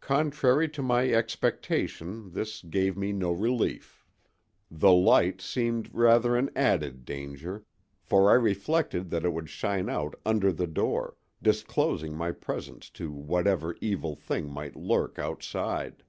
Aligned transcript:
Contrary 0.00 0.70
to 0.70 0.80
my 0.80 1.12
expectation 1.12 2.32
this 2.32 2.62
gave 2.62 2.96
me 2.96 3.12
no 3.12 3.30
relief; 3.30 4.06
the 4.70 4.90
light 4.94 5.42
seemed 5.42 5.90
rather 5.92 6.34
an 6.34 6.48
added 6.56 7.04
danger, 7.04 7.62
for 8.00 8.30
I 8.30 8.34
reflected 8.36 9.10
that 9.10 9.26
it 9.26 9.34
would 9.34 9.50
shine 9.50 9.90
out 9.90 10.18
under 10.24 10.50
the 10.50 10.66
door, 10.66 11.18
disclosing 11.42 12.16
my 12.16 12.32
presence 12.32 12.88
to 12.96 13.12
whatever 13.12 13.76
evil 13.82 14.16
thing 14.16 14.48
might 14.48 14.76
lurk 14.76 15.18
outside. 15.18 16.02